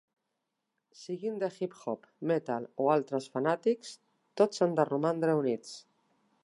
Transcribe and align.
Sigui 1.01 1.33
de 1.43 1.49
hip-hop, 1.57 2.09
metal 2.31 2.65
o 2.85 2.89
altres 2.95 3.29
fanàtics, 3.35 3.93
tots 4.43 4.67
han 4.67 4.77
de 4.81 4.89
romandre 4.95 5.39
units. 5.45 5.77